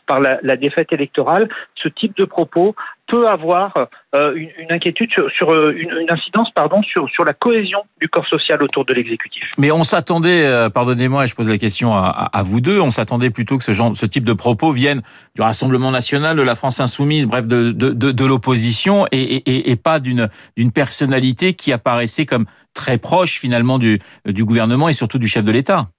par 0.08 0.20
la, 0.20 0.40
la, 0.42 0.58
défaite 0.58 0.92
électorale, 0.92 1.48
ce 1.76 1.88
type 1.88 2.18
de 2.18 2.26
propos 2.26 2.76
peut 3.10 3.28
avoir 3.28 3.74
euh, 4.16 4.34
une, 4.36 4.72
inquiétude 4.72 5.10
sur, 5.36 5.54
une, 5.72 6.10
incidence 6.10 6.50
pardon 6.56 6.82
sur 6.84 7.10
sur 7.10 7.26
la 7.26 7.34
cohésion 7.34 7.80
du 8.00 8.08
corps 8.08 8.28
social 8.28 8.62
autour 8.64 8.86
de 8.86 8.94
l'exécutif. 8.94 9.44
Mais 9.58 9.72
on 9.72 9.84
s'attendait, 9.84 10.46
euh, 10.46 10.70
pardonnez-moi, 10.70 11.26
je 11.26 11.36
pose 11.36 11.50
la 11.50 11.58
question 11.58 11.94
à 11.96 12.44
vous 12.44 12.62
deux, 12.62 12.80
on 12.80 12.92
s'attendait 12.92 13.30
plutôt 13.30 13.58
que 13.58 13.64
ce 13.64 13.74
genre, 13.74 13.96
ce 13.96 14.06
type 14.06 14.24
de 14.24 14.34
propos 14.34 14.72
viennent 14.72 15.02
du 15.36 15.42
Rassemblement 15.42 15.92
national, 15.92 16.38
de 16.38 16.42
la 16.42 16.56
France 16.56 16.80
insoumise, 16.80 17.28
bref, 17.28 17.48
de 17.48 17.72
de, 17.72 17.92
de, 17.92 18.12
de 18.12 18.26
l'opposition, 18.26 19.06
et, 19.12 19.22
et, 19.22 19.72
et 19.72 19.76
pas 19.76 20.00
d'une 20.00 20.30
d'une 20.56 20.72
personnalité 20.72 21.54
qui 21.54 21.74
apparaissait 21.74 22.26
comme 22.26 22.46
très 22.74 22.98
proche 22.98 23.40
finalement 23.40 23.80
du 23.80 24.00
du 24.26 24.46
gouvernement 24.46 24.88
et 24.88 24.94
surtout 24.94 25.20
du 25.20 25.28
chef 25.28 25.44
de 25.44 25.52
l'État. 25.52 25.90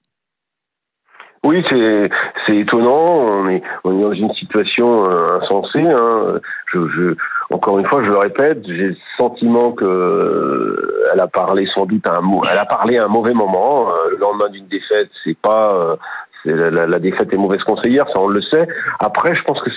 Oui, 1.43 1.65
c'est 1.71 2.11
c'est 2.47 2.57
étonnant. 2.57 3.25
On 3.27 3.49
est 3.49 3.63
on 3.85 3.99
est 3.99 4.03
dans 4.03 4.13
une 4.13 4.33
situation 4.35 5.05
euh, 5.05 5.39
insensée. 5.41 5.87
Hein. 5.87 6.39
Je, 6.73 6.87
je 6.89 7.15
encore 7.51 7.79
une 7.79 7.87
fois, 7.87 8.05
je 8.05 8.11
le 8.11 8.19
répète, 8.19 8.59
j'ai 8.67 8.89
le 8.89 8.97
sentiment 9.19 9.73
que 9.73 9.85
euh, 9.85 11.05
elle 11.13 11.21
a 11.21 11.29
parlé 11.29 11.67
sans 11.75 11.87
doute 11.87 12.07
à 12.07 12.21
un. 12.21 12.41
Elle 12.51 12.59
a 12.59 12.67
parlé 12.67 12.99
à 12.99 13.07
un 13.07 13.09
mauvais 13.09 13.33
moment. 13.33 13.89
Euh, 13.89 14.11
le 14.11 14.19
lendemain 14.19 14.51
d'une 14.51 14.67
défaite, 14.69 15.09
c'est 15.25 15.37
pas 15.39 15.97
la, 16.45 16.71
la, 16.71 16.87
la, 16.87 16.99
défaite 16.99 17.33
est 17.33 17.39
mauvaise 17.39 17.63
conseillère, 17.63 18.05
ça 18.13 18.21
on 18.21 18.29
le 18.29 18.43
sait. 18.43 18.69
Après, 18.99 19.35
je 19.35 19.43
pense 19.43 19.61
que 19.63 19.71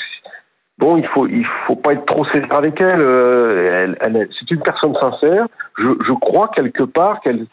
bon, 0.80 0.98
il 0.98 1.08
faut 1.08 1.28
il 1.28 1.48
faut 1.66 1.78
pas 1.78 1.94
être 1.94 2.06
trop 2.06 2.26
sévère 2.26 2.58
avec 2.58 2.82
elle. 2.82 3.02
elle, 3.02 3.98
elle 4.02 4.30
c'est 4.38 4.52
une 4.52 4.62
personne 4.62 4.96
sincère. 5.00 5.48
Je, 5.78 5.92
je 6.06 6.14
crois 6.14 6.50
quelque 6.54 6.84
part 6.84 7.22
qu'elle 7.22 7.48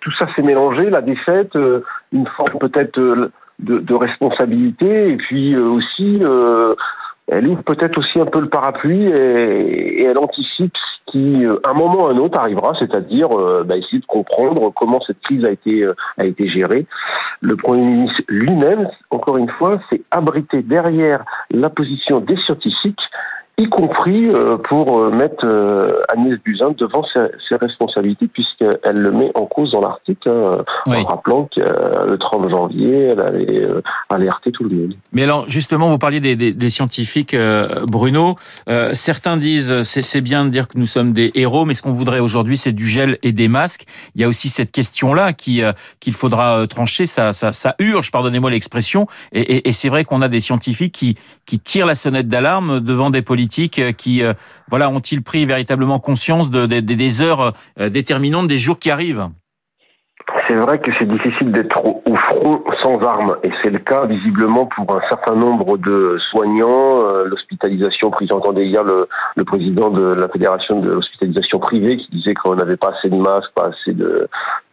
tout 0.00 0.12
ça 0.12 0.26
s'est 0.34 0.42
mélangé, 0.42 0.90
la 0.90 1.00
défaite, 1.00 1.54
euh, 1.56 1.80
une 2.12 2.26
forme 2.26 2.58
peut-être 2.58 2.98
euh, 2.98 3.30
de, 3.58 3.94
responsabilité, 3.94 5.10
et 5.10 5.16
puis 5.16 5.54
euh, 5.54 5.68
aussi, 5.68 6.22
elle 7.26 7.46
ouvre 7.48 7.62
peut-être 7.62 7.98
aussi 7.98 8.20
un 8.20 8.26
peu 8.26 8.40
le 8.40 8.48
parapluie 8.48 9.04
et, 9.04 10.00
et 10.00 10.04
elle 10.04 10.18
anticipe 10.18 10.72
ce 10.76 11.12
qui, 11.12 11.44
à 11.64 11.70
un 11.70 11.74
moment 11.74 12.04
ou 12.04 12.06
à 12.06 12.12
un 12.12 12.18
autre, 12.18 12.38
arrivera, 12.38 12.74
c'est-à-dire 12.78 13.28
bah, 13.64 13.76
essayer 13.76 13.98
de 13.98 14.06
comprendre 14.06 14.72
comment 14.74 15.00
cette 15.06 15.20
crise 15.20 15.44
a 15.44 15.50
été 15.50 15.86
a 16.16 16.24
été 16.24 16.48
gérée. 16.48 16.86
Le 17.40 17.56
Premier 17.56 17.84
ministre 17.84 18.22
lui-même, 18.28 18.88
encore 19.10 19.36
une 19.36 19.50
fois, 19.50 19.80
s'est 19.90 20.02
abrité 20.10 20.62
derrière 20.62 21.24
la 21.50 21.68
position 21.68 22.20
des 22.20 22.36
scientifiques 22.36 23.07
y 23.58 23.68
compris 23.68 24.28
euh, 24.28 24.56
pour 24.56 24.98
euh, 24.98 25.10
mettre 25.10 25.44
euh, 25.44 26.00
Agnès 26.08 26.38
Buzyn 26.44 26.72
devant 26.78 27.04
ses, 27.12 27.56
responsabilités, 27.56 28.28
puisqu'elle 28.28 28.96
le 28.96 29.10
met 29.10 29.32
en 29.34 29.46
cause 29.46 29.72
dans 29.72 29.80
l'article, 29.80 30.30
hein, 30.30 30.64
oui. 30.86 30.98
en 30.98 31.04
rappelant 31.04 31.48
que 31.54 31.60
le 31.60 32.16
30 32.16 32.50
janvier, 32.50 33.08
elle 33.10 33.20
avait 33.20 33.68
alerté 34.10 34.52
tout 34.52 34.62
le 34.62 34.70
monde. 34.70 34.94
Mais 35.12 35.24
alors, 35.24 35.48
justement, 35.48 35.88
vous 35.90 35.98
parliez 35.98 36.20
des, 36.20 36.36
des, 36.36 36.52
des 36.52 36.70
scientifiques, 36.70 37.34
Bruno. 37.88 38.36
certains 38.92 39.36
disent, 39.36 39.82
c'est 39.82 40.20
bien 40.20 40.44
de 40.44 40.50
dire 40.50 40.68
que 40.68 40.78
nous 40.78 40.86
sommes 40.86 41.12
des 41.12 41.32
héros, 41.34 41.64
mais 41.64 41.74
ce 41.74 41.82
qu'on 41.82 41.92
voudrait 41.92 42.20
aujourd'hui, 42.20 42.56
c'est 42.56 42.72
du 42.72 42.86
gel 42.86 43.18
et 43.22 43.32
des 43.32 43.48
masques. 43.48 43.86
Il 44.14 44.20
y 44.20 44.24
a 44.24 44.28
aussi 44.28 44.48
cette 44.48 44.70
question-là 44.70 45.32
qui 45.32 45.62
qu'il 45.98 46.14
faudra 46.14 46.66
trancher. 46.68 47.06
Ça, 47.06 47.32
ça, 47.32 47.50
ça 47.50 47.74
urge, 47.80 48.12
pardonnez-moi 48.12 48.50
l'expression. 48.50 49.08
Et, 49.32 49.40
et, 49.40 49.68
et 49.68 49.72
c'est 49.72 49.88
vrai 49.88 50.04
qu'on 50.04 50.22
a 50.22 50.28
des 50.28 50.40
scientifiques 50.40 50.94
qui, 50.94 51.16
qui 51.44 51.58
tirent 51.58 51.86
la 51.86 51.96
sonnette 51.96 52.28
d'alarme 52.28 52.80
devant 52.80 53.10
des 53.10 53.22
politiques 53.22 53.47
qui, 53.48 54.22
euh, 54.22 54.32
voilà, 54.68 54.90
ont-ils 54.90 55.22
pris 55.22 55.46
véritablement 55.46 55.98
conscience 55.98 56.50
de, 56.50 56.66
de, 56.66 56.80
des 56.80 57.22
heures 57.22 57.54
euh, 57.78 57.88
déterminantes 57.88 58.48
des 58.48 58.58
jours 58.58 58.78
qui 58.78 58.90
arrivent? 58.90 59.28
C'est 60.46 60.56
vrai 60.56 60.78
que 60.78 60.90
c'est 60.98 61.08
difficile 61.08 61.52
d'être 61.52 61.82
au 61.82 62.14
front 62.14 62.62
sans 62.82 63.00
armes, 63.00 63.36
et 63.42 63.50
c'est 63.62 63.70
le 63.70 63.78
cas 63.78 64.04
visiblement 64.04 64.66
pour 64.66 64.94
un 64.94 65.00
certain 65.08 65.34
nombre 65.34 65.78
de 65.78 66.18
soignants. 66.30 67.02
Euh, 67.02 67.24
l'hospitalisation 67.24 68.10
prise, 68.10 68.28
j'entendais 68.30 68.66
hier 68.66 68.84
le, 68.84 69.08
le, 69.36 69.44
président 69.44 69.90
de 69.90 70.02
la 70.02 70.28
fédération 70.28 70.80
de 70.80 70.90
l'hospitalisation 70.90 71.58
privée 71.60 71.96
qui 71.96 72.10
disait 72.10 72.34
qu'on 72.34 72.56
n'avait 72.56 72.76
pas 72.76 72.92
assez 72.98 73.08
de 73.08 73.16
masques, 73.16 73.52
pas 73.54 73.70
assez 73.70 73.94
de, 73.94 74.28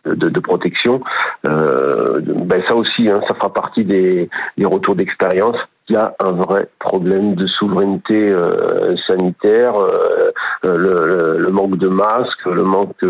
de, 0.05 0.39
protection. 0.39 1.01
Euh, 1.47 2.19
ben 2.21 2.61
ça 2.67 2.75
aussi, 2.75 3.09
hein, 3.09 3.21
ça 3.27 3.35
fera 3.35 3.51
partie 3.51 3.83
des, 3.83 4.29
retours 4.63 4.95
d'expérience 4.95 5.57
il 5.87 5.93
y 5.93 5.97
a 5.99 6.15
un 6.19 6.31
vrai 6.31 6.67
problème 6.79 7.35
de 7.35 7.45
souveraineté 7.45 8.31
euh, 8.31 8.95
sanitaire, 9.05 9.75
euh, 9.77 10.31
le, 10.63 11.51
manque 11.51 11.77
de 11.77 11.87
masques, 11.87 12.43
le 12.47 12.63
manque 12.63 13.05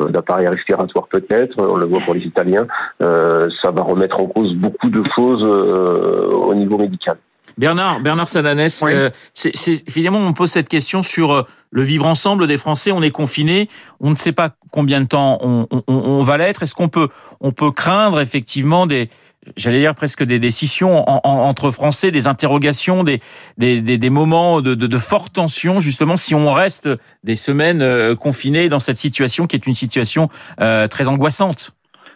d'appareils 0.00 0.48
respiratoires 0.48 1.06
peut-être, 1.08 1.54
on 1.58 1.76
le 1.76 1.84
voit 1.84 2.00
pour 2.06 2.14
les 2.14 2.22
Italiens, 2.22 2.66
ça 2.98 3.70
va 3.70 3.82
remettre 3.82 4.18
en 4.18 4.26
cause 4.26 4.54
beaucoup 4.54 4.88
de 4.88 5.02
choses 5.14 5.44
au 5.44 6.54
niveau 6.54 6.78
médical. 6.78 7.18
Bernard, 7.58 8.00
Bernard 8.00 8.28
Sadanès, 8.28 8.80
oui. 8.82 8.92
euh, 8.92 9.10
c'est, 9.34 9.52
évidemment, 9.88 10.20
on 10.20 10.32
pose 10.32 10.50
cette 10.50 10.68
question 10.68 11.02
sur 11.02 11.46
le 11.70 11.82
vivre 11.82 12.06
ensemble 12.06 12.46
des 12.46 12.56
Français. 12.56 12.92
On 12.92 13.02
est 13.02 13.10
confinés, 13.10 13.68
on 14.00 14.10
ne 14.10 14.16
sait 14.16 14.32
pas 14.32 14.50
combien 14.70 15.00
de 15.00 15.06
temps 15.06 15.38
on, 15.42 15.66
on, 15.70 15.82
on 15.86 16.22
va 16.22 16.38
l'être. 16.38 16.62
Est-ce 16.62 16.74
qu'on 16.74 16.88
peut, 16.88 17.08
on 17.40 17.50
peut 17.50 17.72
craindre 17.72 18.20
effectivement 18.20 18.86
des, 18.86 19.10
j'allais 19.56 19.80
dire 19.80 19.94
presque 19.94 20.22
des 20.22 20.38
décisions 20.38 21.08
en, 21.08 21.20
en, 21.24 21.30
entre 21.48 21.70
Français, 21.70 22.10
des 22.10 22.26
interrogations, 22.26 23.04
des, 23.04 23.20
des, 23.56 23.80
des, 23.80 23.98
des 23.98 24.10
moments 24.10 24.60
de, 24.60 24.74
de, 24.74 24.86
de, 24.86 24.98
forte 24.98 25.32
tension, 25.32 25.80
justement, 25.80 26.16
si 26.16 26.34
on 26.34 26.52
reste 26.52 26.88
des 27.24 27.36
semaines 27.36 27.82
euh, 27.82 28.14
confinés 28.14 28.68
dans 28.68 28.80
cette 28.80 28.98
situation 28.98 29.46
qui 29.46 29.56
est 29.56 29.66
une 29.66 29.74
situation 29.74 30.28
euh, 30.60 30.86
très 30.86 31.08
angoissante? 31.08 31.72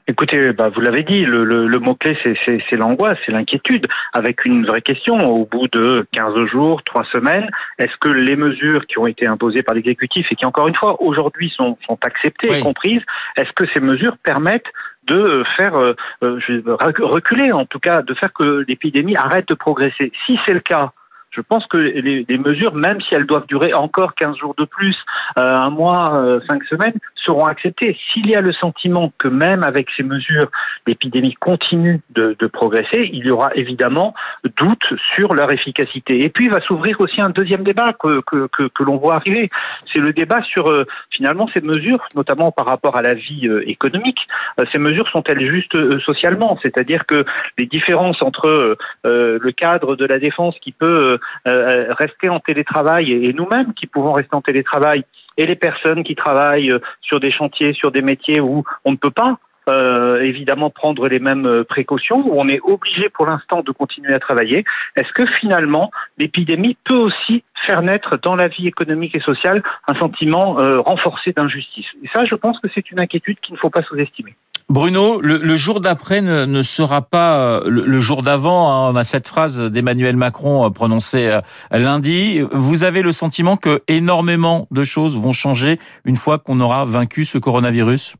Écoutez, 0.08 0.52
bah, 0.52 0.68
vous 0.68 0.80
l'avez 0.80 1.04
dit, 1.04 1.24
le, 1.24 1.44
le, 1.44 1.68
le 1.68 1.78
mot-clé, 1.78 2.18
c'est 2.24 2.76
l'angoisse, 2.76 3.18
c'est 3.24 3.32
l'inquiétude, 3.32 3.86
avec 4.12 4.44
une 4.44 4.66
vraie 4.66 4.82
question. 4.82 5.16
Au 5.18 5.46
bout 5.46 5.68
de 5.68 6.06
15 6.12 6.46
jours, 6.46 6.82
3 6.82 7.04
semaines, 7.12 7.48
est-ce 7.78 7.96
que 8.00 8.08
les 8.08 8.34
mesures 8.34 8.86
qui 8.86 8.98
ont 8.98 9.06
été 9.06 9.26
imposées 9.26 9.62
par 9.62 9.74
l'exécutif 9.74 10.26
et 10.30 10.34
qui, 10.34 10.44
encore 10.44 10.66
une 10.66 10.74
fois, 10.74 11.00
aujourd'hui 11.00 11.52
sont, 11.56 11.78
sont 11.86 11.98
acceptées 12.04 12.50
oui. 12.50 12.58
et 12.58 12.60
comprises, 12.62 13.02
est-ce 13.36 13.52
que 13.54 13.64
ces 13.72 13.80
mesures 13.80 14.16
permettent 14.18 14.66
de 15.06 15.44
faire 15.56 15.76
euh, 15.76 15.94
reculer, 16.20 17.52
en 17.52 17.66
tout 17.66 17.80
cas, 17.80 18.02
de 18.02 18.14
faire 18.14 18.32
que 18.32 18.64
l'épidémie 18.66 19.16
arrête 19.16 19.48
de 19.48 19.54
progresser? 19.54 20.10
Si 20.26 20.38
c'est 20.46 20.54
le 20.54 20.60
cas, 20.60 20.92
je 21.32 21.40
pense 21.40 21.66
que 21.66 21.76
les, 21.76 22.24
les, 22.28 22.38
mesures, 22.38 22.74
même 22.74 23.00
si 23.00 23.14
elles 23.14 23.26
doivent 23.26 23.46
durer 23.46 23.72
encore 23.74 24.14
15 24.14 24.36
jours 24.36 24.54
de 24.56 24.64
plus, 24.64 24.96
euh, 25.38 25.42
un 25.42 25.70
mois, 25.70 26.14
euh, 26.14 26.40
cinq 26.48 26.62
semaines, 26.64 26.94
seront 27.16 27.46
acceptées. 27.46 27.96
S'il 28.10 28.28
y 28.28 28.34
a 28.34 28.40
le 28.40 28.52
sentiment 28.52 29.12
que 29.18 29.28
même 29.28 29.62
avec 29.62 29.88
ces 29.96 30.02
mesures, 30.02 30.50
l'épidémie 30.86 31.34
continue 31.34 32.00
de, 32.10 32.36
de, 32.38 32.46
progresser, 32.46 33.08
il 33.12 33.24
y 33.24 33.30
aura 33.30 33.50
évidemment 33.54 34.14
doute 34.58 34.84
sur 35.14 35.34
leur 35.34 35.50
efficacité. 35.52 36.24
Et 36.24 36.28
puis, 36.28 36.46
il 36.46 36.50
va 36.50 36.60
s'ouvrir 36.60 37.00
aussi 37.00 37.20
un 37.20 37.30
deuxième 37.30 37.62
débat 37.62 37.92
que, 37.92 38.20
que, 38.26 38.48
que, 38.48 38.64
que 38.64 38.82
l'on 38.82 38.96
voit 38.96 39.14
arriver. 39.14 39.50
C'est 39.92 40.00
le 40.00 40.12
débat 40.12 40.42
sur, 40.42 40.68
euh, 40.68 40.84
finalement, 41.10 41.46
ces 41.46 41.60
mesures, 41.60 42.06
notamment 42.14 42.52
par 42.52 42.66
rapport 42.66 42.96
à 42.96 43.02
la 43.02 43.14
vie 43.14 43.46
euh, 43.46 43.68
économique. 43.68 44.18
Euh, 44.58 44.64
ces 44.72 44.78
mesures 44.78 45.08
sont-elles 45.08 45.46
justes 45.46 45.74
euh, 45.74 45.98
socialement? 46.00 46.58
C'est-à-dire 46.62 47.06
que 47.06 47.24
les 47.58 47.66
différences 47.66 48.20
entre 48.22 48.76
le 49.04 49.50
cadre 49.52 49.96
de 49.96 50.04
la 50.04 50.18
défense 50.18 50.54
qui 50.60 50.72
peut 50.72 51.18
euh, 51.46 51.92
rester 51.94 52.28
en 52.28 52.40
télétravail 52.40 53.12
et, 53.12 53.32
nous-mêmes 53.32 53.74
qui 53.74 53.86
pouvons 53.86 54.12
rester 54.12 54.34
en 54.34 54.42
télétravail 54.42 55.04
et 55.36 55.46
les 55.46 55.56
personnes 55.56 56.04
qui 56.04 56.14
travaillent 56.14 56.74
sur 57.00 57.20
des 57.20 57.30
chantiers, 57.30 57.72
sur 57.72 57.90
des 57.90 58.02
métiers 58.02 58.40
où 58.40 58.64
on 58.84 58.92
ne 58.92 58.96
peut 58.96 59.10
pas 59.10 59.38
euh, 59.68 60.20
évidemment 60.20 60.70
prendre 60.70 61.08
les 61.08 61.20
mêmes 61.20 61.64
précautions, 61.64 62.18
où 62.18 62.38
on 62.38 62.48
est 62.48 62.60
obligé 62.62 63.08
pour 63.08 63.26
l'instant 63.26 63.62
de 63.62 63.70
continuer 63.70 64.12
à 64.12 64.18
travailler, 64.18 64.64
est-ce 64.96 65.12
que 65.12 65.24
finalement 65.40 65.90
l'épidémie 66.18 66.76
peut 66.84 66.96
aussi 66.96 67.44
faire 67.66 67.80
naître 67.82 68.18
dans 68.18 68.34
la 68.34 68.48
vie 68.48 68.66
économique 68.66 69.16
et 69.16 69.20
sociale 69.20 69.62
un 69.88 69.94
sentiment 69.98 70.56
renforcé 70.82 71.32
d'injustice? 71.32 71.86
Et 72.02 72.08
ça, 72.12 72.24
je 72.24 72.34
pense 72.34 72.58
que 72.60 72.68
c'est 72.74 72.90
une 72.90 73.00
inquiétude 73.00 73.38
qu'il 73.40 73.54
ne 73.54 73.58
faut 73.58 73.70
pas 73.70 73.82
sous-estimer. 73.82 74.34
Bruno, 74.68 75.20
le, 75.20 75.56
jour 75.56 75.80
d'après 75.80 76.20
ne, 76.22 76.62
sera 76.62 77.02
pas 77.02 77.60
le, 77.66 78.00
jour 78.00 78.22
d'avant. 78.22 78.70
Hein. 78.70 78.92
On 78.92 78.96
a 78.96 79.04
cette 79.04 79.28
phrase 79.28 79.60
d'Emmanuel 79.60 80.16
Macron 80.16 80.70
prononcée 80.70 81.38
lundi. 81.70 82.40
Vous 82.52 82.84
avez 82.84 83.02
le 83.02 83.12
sentiment 83.12 83.56
que 83.56 83.82
énormément 83.88 84.66
de 84.70 84.84
choses 84.84 85.16
vont 85.16 85.32
changer 85.32 85.78
une 86.04 86.16
fois 86.16 86.38
qu'on 86.38 86.60
aura 86.60 86.84
vaincu 86.84 87.24
ce 87.24 87.38
coronavirus? 87.38 88.14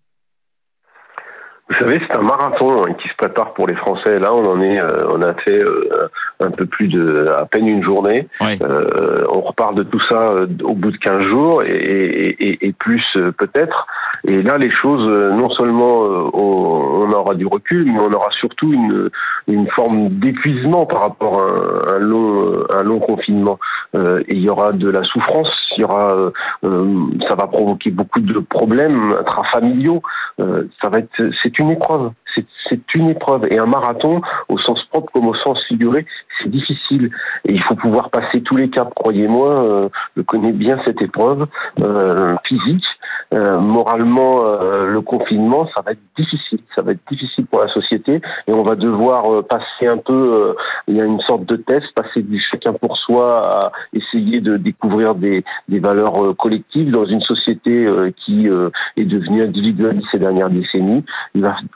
Vous 1.73 1.79
savez, 1.79 2.01
c'est 2.07 2.19
un 2.19 2.23
marathon 2.23 2.83
hein, 2.83 2.93
qui 3.01 3.09
se 3.09 3.15
prépare 3.17 3.55
pour 3.55 3.67
les 3.67 3.75
Français. 3.75 4.19
Là, 4.19 4.35
on 4.35 4.45
en 4.45 4.61
est, 4.61 4.79
euh, 4.79 5.09
on 5.11 5.23
a 5.23 5.33
fait 5.35 5.59
euh, 5.59 6.09
un 6.41 6.51
peu 6.51 6.67
plus 6.67 6.89
de, 6.89 7.29
à 7.29 7.47
peine 7.47 7.67
une 7.67 7.83
journée. 7.83 8.29
Euh, 8.43 9.25
on 9.31 9.41
repart 9.41 9.75
de 9.75 9.83
tout 9.83 10.01
ça 10.01 10.35
au 10.65 10.75
bout 10.75 10.91
de 10.91 10.97
15 10.99 11.23
jours 11.31 11.63
et, 11.65 12.75
plus 12.79 13.05
peut-être. 13.39 13.87
Et 14.29 14.43
là, 14.43 14.59
les 14.59 14.71
choses, 14.71 15.09
non 15.09 15.51
seulement 15.51 16.03
on, 16.35 17.11
aura 17.13 17.35
du 17.35 17.47
recul, 17.47 17.85
mais 17.87 18.01
on 18.01 18.13
aura 18.13 18.31
surtout 18.33 18.73
une, 18.73 19.11
une 19.47 19.69
forme 19.71 20.09
d'épuisement 20.11 20.87
par 20.87 21.01
rapport 21.01 21.43
à 21.43 21.95
un, 21.95 21.99
long, 21.99 22.53
un 22.71 22.83
long 22.83 22.99
confinement. 22.99 23.59
et 23.95 24.35
il 24.35 24.41
y 24.41 24.49
aura 24.49 24.73
de 24.73 24.91
la 24.91 25.05
souffrance, 25.05 25.51
il 25.77 25.83
y 25.83 25.85
aura, 25.85 26.33
ça 26.63 27.35
va 27.35 27.47
provoquer 27.47 27.91
beaucoup 27.91 28.21
de 28.21 28.39
problèmes 28.41 29.15
intrafamiliaux. 29.21 30.03
ça 30.39 30.89
va 30.89 30.99
être, 30.99 31.31
c'est 31.43 31.59
une 31.63 31.71
épreuve. 31.71 32.11
C'est 32.69 32.95
une 32.95 33.11
épreuve. 33.11 33.47
Et 33.51 33.59
un 33.59 33.67
marathon, 33.67 34.21
au 34.49 34.59
sens 34.59 34.83
propre 34.91 35.13
comme 35.13 35.29
au 35.29 35.35
sens 35.35 35.63
figuré, 35.69 36.07
c'est 36.39 36.51
difficile. 36.51 37.11
Et 37.45 37.53
il 37.53 37.63
faut 37.63 37.75
pouvoir 37.75 38.11
passer 38.11 38.41
tous 38.43 38.57
les 38.57 38.71
caps. 38.71 38.93
Croyez-moi, 38.95 39.65
euh, 39.65 39.89
je 40.17 40.23
connais 40.23 40.53
bien 40.53 40.81
cette 40.85 41.03
épreuve 41.03 41.47
euh, 41.81 42.35
physique. 42.45 42.87
Euh, 43.33 43.59
moralement, 43.59 44.43
le 44.85 45.01
confinement, 45.01 45.67
ça 45.75 45.83
va 45.83 45.93
être 45.93 46.01
difficile. 46.17 46.61
Ça 46.75 46.83
va 46.83 46.93
être 46.93 47.01
difficile 47.11 47.47
pour 47.47 47.61
la 47.61 47.69
société. 47.69 48.21
Et 48.47 48.53
on 48.53 48.63
va 48.63 48.75
devoir 48.75 49.45
passer 49.45 49.87
un 49.87 49.99
peu, 49.99 50.55
il 50.89 50.97
y 50.97 51.01
a 51.01 51.05
une 51.05 51.21
sorte 51.21 51.45
de 51.47 51.57
test, 51.57 51.87
passer 51.95 52.23
du 52.23 52.41
chacun 52.41 52.73
pour 52.73 52.97
soi 52.97 53.41
à 53.47 53.73
essayer 53.93 54.41
de 54.41 54.57
découvrir 54.57 55.15
des, 55.15 55.45
des 55.69 55.79
valeurs 55.79 56.37
collectives 56.37 56.91
dans 56.91 57.05
une 57.05 57.21
société 57.23 57.87
qui 58.25 58.49
est 58.97 59.05
devenue 59.05 59.43
individualiste 59.43 60.07
ces 60.13 60.19
dernières 60.19 60.51
décennies. 60.51 61.05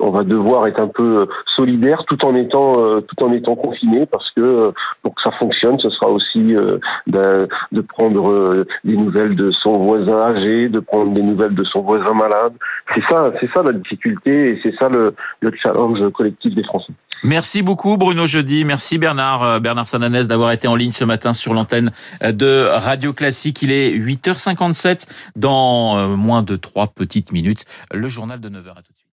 on 0.00 0.10
va 0.10 0.24
devoir 0.24 0.66
être 0.66 0.80
un 0.80 0.88
peu 0.88 1.28
solidaire 1.46 2.04
tout 2.06 2.24
en 2.24 2.34
étant, 2.34 3.00
tout 3.00 3.24
en 3.24 3.32
étant 3.32 3.56
confiné 3.56 4.06
parce 4.06 4.30
que 4.32 4.72
pour 5.02 5.14
que 5.14 5.22
ça 5.22 5.32
fonctionne, 5.32 5.78
ce 5.78 5.90
sera 5.90 6.10
aussi 6.10 6.54
euh, 6.56 6.78
de, 7.06 7.80
prendre 7.80 8.30
euh, 8.30 8.66
des 8.84 8.96
nouvelles 8.96 9.36
de 9.36 9.50
son 9.50 9.78
voisin 9.78 10.18
âgé, 10.18 10.68
de 10.68 10.80
prendre 10.80 11.12
des 11.12 11.22
nouvelles 11.22 11.45
de 11.50 11.64
son 11.64 11.82
voisin 11.82 12.14
malade. 12.14 12.52
C'est 12.94 13.02
ça, 13.08 13.32
c'est 13.40 13.50
ça 13.54 13.62
la 13.62 13.72
difficulté 13.72 14.52
et 14.52 14.60
c'est 14.62 14.74
ça 14.78 14.88
le, 14.88 15.14
challenge 15.62 15.98
collectif 16.12 16.54
des 16.54 16.64
Français. 16.64 16.92
Merci 17.24 17.62
beaucoup 17.62 17.96
Bruno 17.96 18.26
Jeudi, 18.26 18.64
merci 18.64 18.98
Bernard 18.98 19.42
euh, 19.42 19.58
Bernard 19.58 19.86
Sananès 19.86 20.28
d'avoir 20.28 20.52
été 20.52 20.68
en 20.68 20.76
ligne 20.76 20.90
ce 20.90 21.04
matin 21.04 21.32
sur 21.32 21.54
l'antenne 21.54 21.90
de 22.22 22.66
Radio 22.70 23.14
Classique. 23.14 23.62
Il 23.62 23.72
est 23.72 23.90
8h57 23.90 25.08
dans 25.34 26.08
moins 26.08 26.42
de 26.42 26.56
trois 26.56 26.88
petites 26.88 27.32
minutes. 27.32 27.64
Le 27.92 28.08
journal 28.08 28.38
de 28.38 28.48
9h 28.50 28.70
à 28.70 28.82
tout 28.82 28.92
de 28.92 28.98
suite. 28.98 29.05